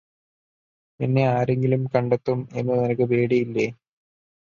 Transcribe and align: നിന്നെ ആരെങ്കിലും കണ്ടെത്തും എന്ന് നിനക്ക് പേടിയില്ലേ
നിന്നെ 0.99 1.23
ആരെങ്കിലും 1.27 1.81
കണ്ടെത്തും 1.87 2.39
എന്ന് 2.53 2.73
നിനക്ക് 2.73 3.07
പേടിയില്ലേ 3.11 3.67